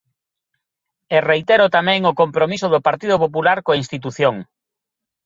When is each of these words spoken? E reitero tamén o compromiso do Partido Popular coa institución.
E 1.15 1.17
reitero 1.29 1.65
tamén 1.77 2.01
o 2.11 2.17
compromiso 2.21 2.67
do 2.73 2.83
Partido 2.87 3.15
Popular 3.23 3.57
coa 3.65 3.79
institución. 3.83 4.35